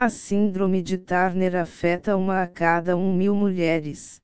A 0.00 0.08
síndrome 0.08 0.80
de 0.80 0.96
Turner 0.96 1.56
afeta 1.56 2.16
uma 2.16 2.42
a 2.42 2.46
cada 2.46 2.96
um 2.96 3.12
mil 3.12 3.34
mulheres. 3.34 4.20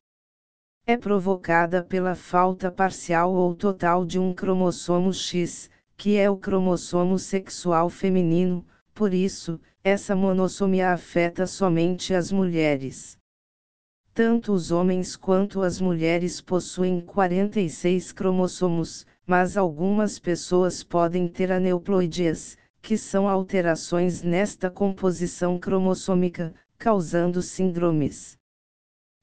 É 0.86 0.96
provocada 0.96 1.82
pela 1.82 2.14
falta 2.14 2.70
parcial 2.70 3.34
ou 3.34 3.56
total 3.56 4.04
de 4.04 4.16
um 4.16 4.32
cromossomo 4.32 5.12
X, 5.12 5.68
que 5.96 6.16
é 6.16 6.30
o 6.30 6.36
cromossomo 6.36 7.18
sexual 7.18 7.90
feminino, 7.90 8.64
por 8.94 9.12
isso, 9.12 9.60
essa 9.82 10.14
monossomia 10.14 10.92
afeta 10.92 11.44
somente 11.44 12.14
as 12.14 12.30
mulheres. 12.30 13.18
Tanto 14.14 14.52
os 14.52 14.70
homens 14.70 15.16
quanto 15.16 15.60
as 15.60 15.80
mulheres 15.80 16.40
possuem 16.40 17.00
46 17.00 18.12
cromossomos, 18.12 19.04
mas 19.26 19.56
algumas 19.56 20.20
pessoas 20.20 20.84
podem 20.84 21.26
ter 21.26 21.50
aneuploidias, 21.50 22.56
que 22.84 22.98
são 22.98 23.26
alterações 23.26 24.22
nesta 24.22 24.70
composição 24.70 25.58
cromossômica, 25.58 26.54
causando 26.76 27.40
síndromes. 27.40 28.36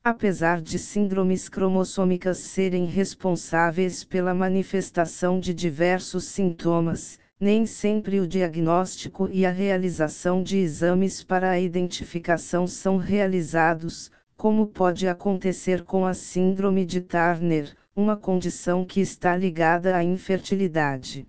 Apesar 0.04 0.60
de 0.60 0.80
síndromes 0.80 1.48
cromossômicas 1.48 2.40
serem 2.40 2.86
responsáveis 2.86 4.04
pela 4.04 4.34
manifestação 4.34 5.40
de 5.40 5.54
diversos 5.54 6.24
sintomas, 6.24 7.20
nem 7.40 7.68
sempre 7.68 8.20
o 8.20 8.28
diagnóstico 8.28 9.30
e 9.32 9.46
a 9.46 9.52
realização 9.52 10.42
de 10.42 10.58
exames 10.58 11.24
para 11.24 11.52
a 11.52 11.60
identificação 11.60 12.66
são 12.66 12.98
realizados, 12.98 14.10
como 14.36 14.66
pode 14.66 15.08
acontecer 15.08 15.84
com 15.84 16.04
a 16.04 16.16
síndrome 16.16 16.84
de 16.84 17.00
Turner, 17.00 17.76
uma 17.96 18.18
condição 18.18 18.84
que 18.84 19.00
está 19.00 19.38
ligada 19.38 19.96
à 19.96 20.04
infertilidade. 20.04 21.28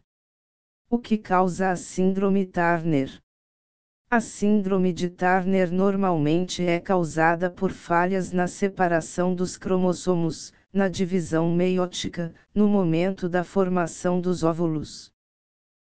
O 0.94 0.98
que 0.98 1.16
causa 1.16 1.70
a 1.70 1.74
síndrome 1.74 2.44
Turner? 2.44 3.18
A 4.10 4.20
síndrome 4.20 4.92
de 4.92 5.08
Turner 5.08 5.72
normalmente 5.72 6.62
é 6.62 6.78
causada 6.78 7.50
por 7.50 7.70
falhas 7.70 8.30
na 8.30 8.46
separação 8.46 9.34
dos 9.34 9.56
cromossomos, 9.56 10.52
na 10.70 10.90
divisão 10.90 11.50
meiótica, 11.50 12.34
no 12.54 12.68
momento 12.68 13.26
da 13.26 13.42
formação 13.42 14.20
dos 14.20 14.42
óvulos. 14.42 15.10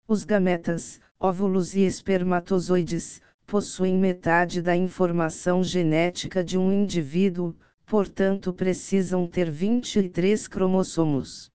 Os 0.05 0.25
gametas, 0.25 0.99
óvulos 1.17 1.75
e 1.75 1.85
espermatozoides, 1.85 3.21
possuem 3.47 3.97
metade 3.97 4.61
da 4.61 4.75
informação 4.75 5.63
genética 5.63 6.43
de 6.43 6.57
um 6.57 6.73
indivíduo, 6.73 7.55
portanto 7.85 8.51
precisam 8.51 9.25
ter 9.25 9.49
23 9.49 10.45
cromossomos. 10.49 11.49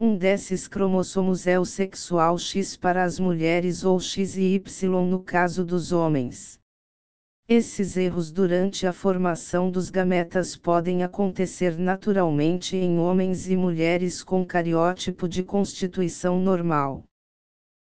Um 0.00 0.16
desses 0.16 0.68
cromossomos 0.68 1.44
é 1.48 1.58
o 1.58 1.64
sexual 1.64 2.38
X 2.38 2.76
para 2.76 3.02
as 3.02 3.18
mulheres 3.18 3.82
ou 3.82 3.98
X 3.98 4.36
e 4.36 4.54
Y 4.54 5.04
no 5.04 5.18
caso 5.18 5.64
dos 5.64 5.90
homens. 5.90 6.56
Esses 7.48 7.96
erros 7.96 8.30
durante 8.30 8.86
a 8.86 8.92
formação 8.92 9.68
dos 9.68 9.90
gametas 9.90 10.54
podem 10.54 11.02
acontecer 11.02 11.76
naturalmente 11.76 12.76
em 12.76 12.96
homens 13.00 13.50
e 13.50 13.56
mulheres 13.56 14.22
com 14.22 14.46
cariótipo 14.46 15.28
de 15.28 15.42
constituição 15.42 16.38
normal. 16.38 17.02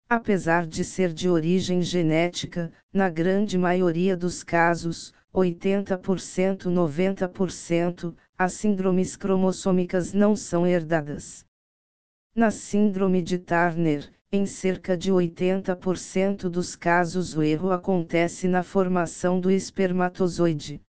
Apesar 0.10 0.68
de 0.68 0.84
ser 0.84 1.14
de 1.14 1.30
origem 1.30 1.82
genética, 1.82 2.74
na 2.92 3.10
grande 3.10 3.58
maioria 3.58 4.18
dos 4.18 4.44
casos, 4.44 5.14
80% 5.34 6.64
90%, 6.66 8.14
as 8.38 8.52
síndromes 8.52 9.16
cromossômicas 9.16 10.12
não 10.12 10.36
são 10.36 10.68
herdadas. 10.68 11.50
Na 12.34 12.50
síndrome 12.50 13.22
de 13.22 13.38
Turner, 13.38 14.10
em 14.32 14.46
cerca 14.46 14.96
de 14.96 15.12
80% 15.12 16.48
dos 16.48 16.78
casos 16.78 17.36
o 17.36 17.44
erro 17.44 17.72
acontece 17.72 18.48
na 18.48 18.64
formação 18.64 19.38
do 19.38 19.52
espermatozoide. 19.52 20.82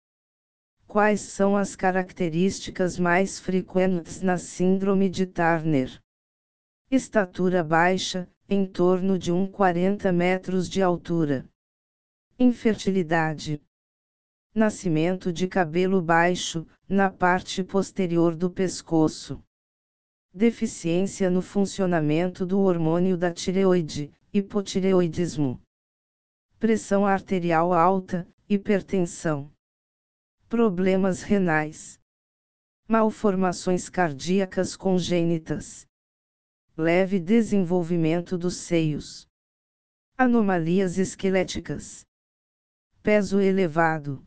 Quais 0.87 1.23
são 1.23 1.57
as 1.57 1.75
características 1.75 2.99
mais 2.99 3.39
frequentes 3.39 4.21
na 4.21 4.37
síndrome 4.37 5.09
de 5.09 5.25
Turner? 5.25 5.99
Estatura 6.91 7.65
baixa, 7.65 8.29
em 8.47 8.67
torno 8.67 9.19
de 9.19 9.33
1,40 9.33 10.13
metros 10.13 10.69
de 10.69 10.83
altura. 10.83 11.49
Infertilidade. 12.39 13.63
Nascimento 14.55 15.33
de 15.33 15.49
cabelo 15.49 16.03
baixo, 16.03 16.67
na 16.87 17.09
parte 17.09 17.65
posterior 17.65 18.35
do 18.35 18.51
pescoço 18.51 19.43
deficiência 20.33 21.29
no 21.29 21.43
funcionamento 21.43 22.47
do 22.47 22.61
hormônio 22.61 23.17
da 23.17 23.33
tireoide, 23.33 24.13
hipotireoidismo, 24.33 25.61
pressão 26.59 27.05
arterial 27.05 27.73
alta, 27.73 28.29
hipertensão, 28.49 29.53
problemas 30.49 31.23
renais, 31.23 31.99
malformações 32.87 33.89
cardíacas 33.89 34.77
congênitas, 34.77 35.85
leve 36.77 37.19
desenvolvimento 37.19 38.39
dos 38.39 38.57
seios, 38.57 39.27
anomalias 40.17 40.97
esqueléticas, 40.97 42.05
peso 43.03 43.41
elevado. 43.41 44.25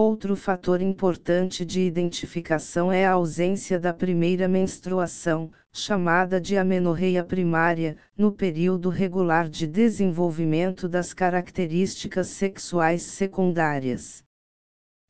Outro 0.00 0.36
fator 0.36 0.80
importante 0.80 1.64
de 1.64 1.80
identificação 1.80 2.92
é 2.92 3.04
a 3.04 3.14
ausência 3.14 3.80
da 3.80 3.92
primeira 3.92 4.46
menstruação, 4.46 5.50
chamada 5.72 6.40
de 6.40 6.56
amenorreia 6.56 7.24
primária, 7.24 7.96
no 8.16 8.30
período 8.30 8.90
regular 8.90 9.48
de 9.48 9.66
desenvolvimento 9.66 10.88
das 10.88 11.12
características 11.12 12.28
sexuais 12.28 13.02
secundárias. 13.02 14.22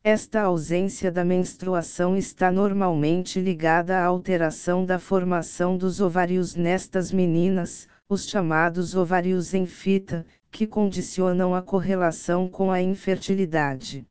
Esta 0.03 0.41
ausência 0.41 1.12
da 1.12 1.22
menstruação 1.22 2.16
está 2.16 2.50
normalmente 2.50 3.38
ligada 3.38 3.99
à 3.99 4.06
alteração 4.06 4.87
da 4.87 4.99
formação 4.99 5.76
dos 5.76 6.00
ovários 6.00 6.55
nestas 6.55 7.12
meninas, 7.12 7.87
os 8.09 8.26
chamados 8.26 8.94
ovários 8.94 9.53
em 9.53 9.66
fita, 9.66 10.25
que 10.50 10.66
condicionam 10.66 11.55
a 11.55 11.60
correlação 11.60 12.49
com 12.49 12.70
a 12.70 12.81
infertilidade 12.81 14.08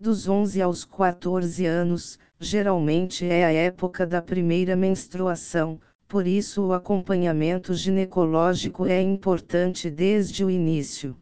dos 0.00 0.26
11 0.26 0.62
aos 0.62 0.82
14 0.82 1.66
anos, 1.66 2.18
geralmente 2.40 3.26
é 3.26 3.44
a 3.44 3.52
época 3.52 4.06
da 4.06 4.22
primeira 4.22 4.74
menstruação, 4.74 5.78
por 6.08 6.26
isso 6.26 6.68
o 6.68 6.72
acompanhamento 6.72 7.74
ginecológico 7.74 8.86
é 8.86 9.02
importante 9.02 9.90
desde 9.90 10.42
o 10.42 10.48
início. 10.48 11.14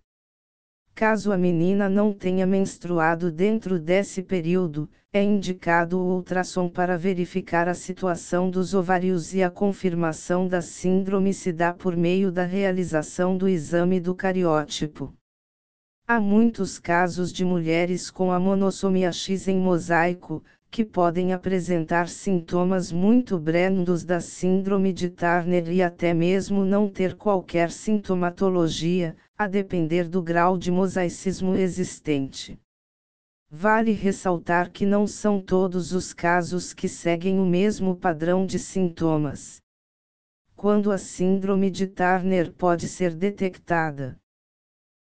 Caso 0.95 1.33
a 1.33 1.37
menina 1.37 1.89
não 1.89 2.13
tenha 2.13 2.47
menstruado 2.47 3.33
dentro 3.33 3.81
desse 3.81 4.23
período, 4.23 4.89
é 5.13 5.25
indicado 5.25 5.99
o 5.99 6.15
ultrassom 6.15 6.69
para 6.69 6.97
verificar 6.97 7.67
a 7.67 7.75
situação 7.75 8.49
dos 8.49 8.75
ovários 8.75 9.35
e 9.35 9.43
a 9.43 9.51
confirmação 9.51 10.47
da 10.47 10.63
síndrome 10.63 11.35
se 11.35 11.53
dá 11.53 11.75
por 11.75 11.97
meio 11.97 12.31
da 12.31 12.45
realização 12.45 13.37
do 13.37 13.49
exame 13.49 13.99
do 13.99 14.15
cariótipo. 14.15 15.18
Há 16.11 16.19
muitos 16.19 16.79
casos 16.79 17.31
de 17.31 17.45
mulheres 17.45 18.11
com 18.11 18.33
a 18.33 18.41
monossomia 18.41 19.13
X 19.13 19.47
em 19.47 19.59
mosaico, 19.59 20.43
que 20.71 20.83
podem 20.83 21.35
apresentar 21.35 22.09
sintomas 22.09 22.91
muito 22.91 23.39
brandos 23.39 24.05
da 24.05 24.19
síndrome 24.19 24.91
de 24.91 25.11
Turner 25.11 25.71
e 25.71 25.83
até 25.83 26.15
mesmo 26.15 26.65
não 26.65 26.89
ter 26.89 27.15
qualquer 27.15 27.71
sintomatologia, 27.71 29.15
a 29.37 29.47
depender 29.47 30.09
do 30.09 30.23
grau 30.23 30.57
de 30.57 30.71
mosaicismo 30.71 31.55
existente. 31.55 32.59
Vale 33.51 33.93
ressaltar 33.93 34.71
que 34.73 34.87
não 34.87 35.07
são 35.07 35.43
todos 35.43 35.93
os 35.93 36.15
casos 36.15 36.73
que 36.73 36.89
seguem 36.89 37.39
o 37.39 37.45
mesmo 37.45 37.95
padrão 37.95 38.47
de 38.47 38.59
sintomas. 38.59 39.61
Quando 40.57 40.91
a 40.91 40.97
síndrome 40.97 41.71
de 41.71 41.87
Turner 41.87 42.51
pode 42.51 42.89
ser 42.89 43.15
detectada, 43.15 44.19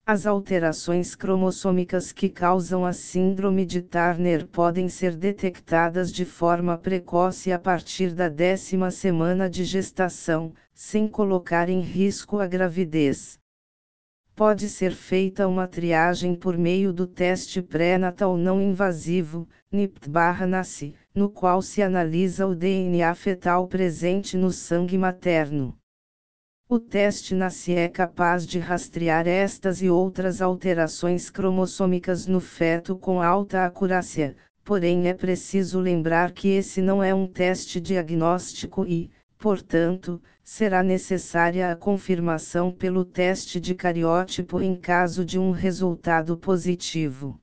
as 0.08 0.28
alterações 0.28 1.16
cromossômicas 1.16 2.12
que 2.12 2.30
causam 2.30 2.86
a 2.86 2.94
síndrome 2.94 3.66
de 3.66 3.82
Turner 3.82 4.46
podem 4.46 4.88
ser 4.88 5.16
detectadas 5.16 6.14
de 6.14 6.24
forma 6.24 6.78
precoce 6.78 7.52
a 7.52 7.58
partir 7.58 8.14
da 8.14 8.30
décima 8.30 8.92
semana 8.92 9.50
de 9.50 9.66
gestação, 9.66 10.54
sem 10.76 11.08
colocar 11.08 11.70
em 11.70 11.80
risco 11.80 12.38
a 12.38 12.46
gravidez. 12.46 13.40
Pode 14.36 14.70
ser 14.70 14.92
feita 14.92 15.48
uma 15.48 15.68
triagem 15.68 16.36
por 16.36 16.56
meio 16.56 16.94
do 16.94 17.08
teste 17.08 17.60
pré-natal 17.60 18.38
não 18.38 18.62
invasivo, 18.62 19.48
NIPT-NACI, 19.72 20.94
no 21.16 21.32
qual 21.32 21.64
se 21.64 21.82
analisa 21.82 22.46
o 22.46 22.54
DNA 22.54 23.16
fetal 23.16 23.68
presente 23.68 24.38
no 24.38 24.52
sangue 24.52 25.00
materno. 25.00 25.76
O 26.68 26.80
teste 26.80 27.36
NACE 27.36 27.74
é 27.76 27.88
capaz 27.88 28.46
de 28.46 28.60
rastrear 28.60 29.28
estas 29.28 29.82
e 29.82 29.90
outras 29.90 30.42
alterações 30.42 31.30
cromossômicas 31.30 32.26
no 32.26 32.40
feto 32.40 32.98
com 32.98 33.22
alta 33.22 33.66
acurácia, 33.66 34.36
porém 34.64 35.08
é 35.08 35.14
preciso 35.14 35.80
lembrar 35.80 36.32
que 36.32 36.48
esse 36.48 36.82
não 36.82 37.04
é 37.04 37.14
um 37.14 37.28
teste 37.28 37.80
diagnóstico 37.80 38.86
e, 38.86 39.12
Portanto, 39.38 40.22
será 40.44 40.82
necessária 40.82 41.72
a 41.72 41.76
confirmação 41.76 42.72
pelo 42.72 43.06
teste 43.06 43.60
de 43.60 43.76
cariótipo 43.76 44.62
em 44.62 44.76
caso 44.76 45.24
de 45.26 45.38
um 45.38 45.52
resultado 45.52 46.38
positivo. 46.38 47.40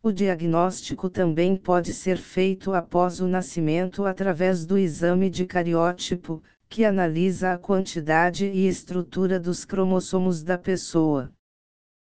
O 0.00 0.12
diagnóstico 0.12 1.10
também 1.10 1.56
pode 1.56 1.92
ser 1.92 2.18
feito 2.18 2.72
após 2.72 3.20
o 3.20 3.26
nascimento 3.26 4.04
através 4.04 4.64
do 4.64 4.78
exame 4.78 5.28
de 5.28 5.44
cariótipo, 5.44 6.40
que 6.68 6.84
analisa 6.84 7.54
a 7.54 7.58
quantidade 7.58 8.46
e 8.46 8.68
estrutura 8.68 9.40
dos 9.40 9.64
cromossomos 9.64 10.42
da 10.42 10.58
pessoa. 10.58 11.32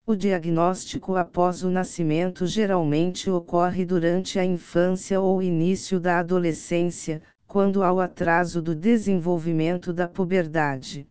O 0.05 0.15
diagnóstico 0.15 1.17
após 1.17 1.63
o 1.63 1.71
nascimento 1.71 2.47
geralmente 2.47 3.31
ocorre 3.31 3.85
durante 3.85 4.39
a 4.39 4.45
infância 4.45 5.21
ou 5.21 5.43
início 5.43 5.99
da 5.99 6.19
adolescência, 6.19 7.23
quando 7.47 7.83
há 7.83 7.93
o 7.93 8.01
atraso 8.01 8.61
do 8.61 8.75
desenvolvimento 8.75 9.93
da 9.93 10.09
puberdade. 10.09 11.07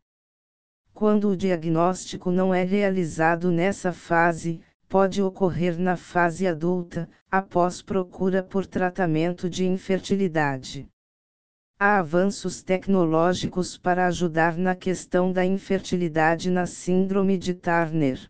Quando 0.94 1.30
o 1.30 1.38
diagnóstico 1.38 2.32
não 2.32 2.54
é 2.54 2.64
realizado 2.64 3.50
nessa 3.50 3.94
fase, 3.94 4.62
pode 4.90 5.22
ocorrer 5.22 5.80
na 5.80 5.96
fase 5.96 6.46
adulta, 6.46 7.10
após 7.30 7.82
procura 7.82 8.44
por 8.44 8.66
tratamento 8.66 9.50
de 9.50 9.66
infertilidade. 9.66 10.88
Há 11.84 11.98
avanços 11.98 12.62
tecnológicos 12.62 13.76
para 13.76 14.06
ajudar 14.06 14.56
na 14.56 14.76
questão 14.76 15.34
da 15.34 15.44
infertilidade 15.44 16.52
na 16.52 16.68
Síndrome 16.68 17.40
de 17.40 17.56
Turner. 17.56 18.30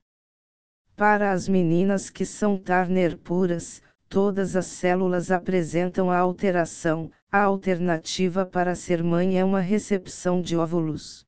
Para 0.95 1.33
as 1.33 1.50
meninas 1.50 2.09
que 2.09 2.25
são 2.25 2.57
Turner 2.57 3.18
puras, 3.18 3.81
todas 4.07 4.56
as 4.56 4.68
células 4.68 5.31
apresentam 5.31 6.09
a 6.09 6.18
alteração, 6.18 7.12
a 7.30 7.42
alternativa 7.42 8.45
para 8.45 8.74
ser 8.74 9.03
mãe 9.03 9.38
é 9.38 9.44
uma 9.44 9.59
recepção 9.59 10.42
de 10.42 10.56
óvulos. 10.56 11.25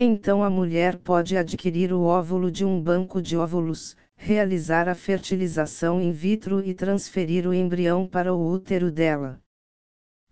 Então 0.00 0.42
a 0.42 0.48
mulher 0.48 0.96
pode 0.96 1.36
adquirir 1.36 1.92
o 1.92 2.04
óvulo 2.04 2.50
de 2.50 2.64
um 2.64 2.80
banco 2.80 3.20
de 3.20 3.36
óvulos, 3.36 3.94
realizar 4.16 4.88
a 4.88 4.94
fertilização 4.94 6.00
in 6.00 6.12
vitro 6.12 6.64
e 6.64 6.72
transferir 6.72 7.46
o 7.46 7.52
embrião 7.52 8.06
para 8.06 8.32
o 8.32 8.50
útero 8.50 8.90
dela. 8.90 9.38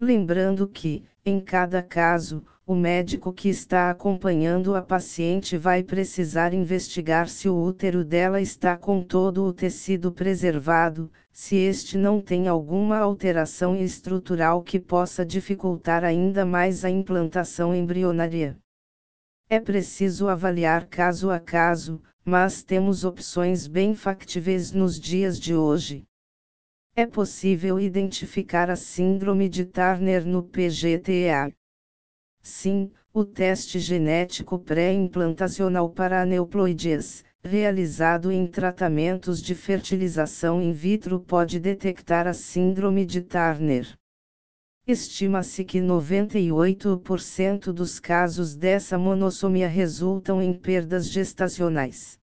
Lembrando 0.04 0.68
que, 0.68 1.02
em 1.24 1.40
cada 1.40 1.82
caso, 1.82 2.44
o 2.66 2.74
médico 2.74 3.32
que 3.32 3.48
está 3.48 3.88
acompanhando 3.90 4.76
a 4.76 4.82
paciente 4.82 5.56
vai 5.56 5.82
precisar 5.82 6.52
investigar 6.52 7.26
se 7.26 7.48
o 7.48 7.56
útero 7.56 8.04
dela 8.04 8.38
está 8.38 8.76
com 8.76 9.02
todo 9.02 9.44
o 9.44 9.50
tecido 9.50 10.12
preservado, 10.12 11.10
se 11.32 11.56
este 11.56 11.96
não 11.96 12.20
tem 12.20 12.48
alguma 12.48 12.98
alteração 12.98 13.74
estrutural 13.74 14.62
que 14.62 14.78
possa 14.78 15.24
dificultar 15.24 16.04
ainda 16.04 16.44
mais 16.44 16.84
a 16.84 16.90
implantação 16.90 17.74
embrionária. 17.74 18.58
É 19.48 19.58
preciso 19.58 20.28
avaliar 20.28 20.86
caso 20.86 21.30
a 21.30 21.40
caso, 21.40 21.98
mas 22.22 22.62
temos 22.62 23.06
opções 23.06 23.66
bem 23.66 23.94
factíveis 23.94 24.70
nos 24.70 25.00
dias 25.00 25.40
de 25.40 25.54
hoje. 25.54 26.04
É 26.96 27.04
possível 27.04 27.80
identificar 27.80 28.70
a 28.70 28.76
síndrome 28.76 29.48
de 29.48 29.64
Turner 29.64 30.24
no 30.24 30.44
PGTA. 30.44 31.52
Sim, 32.40 32.92
o 33.12 33.24
teste 33.24 33.80
genético 33.80 34.60
pré-implantacional 34.60 35.90
para 35.90 36.22
aneuploidias, 36.22 37.24
realizado 37.42 38.30
em 38.30 38.46
tratamentos 38.46 39.42
de 39.42 39.56
fertilização 39.56 40.62
in 40.62 40.72
vitro, 40.72 41.18
pode 41.18 41.58
detectar 41.58 42.28
a 42.28 42.32
síndrome 42.32 43.04
de 43.04 43.22
Turner. 43.22 43.92
Estima-se 44.86 45.64
que 45.64 45.80
98% 45.80 47.72
dos 47.72 47.98
casos 47.98 48.54
dessa 48.54 48.96
monossomia 48.96 49.66
resultam 49.66 50.40
em 50.40 50.52
perdas 50.52 51.10
gestacionais. 51.10 52.20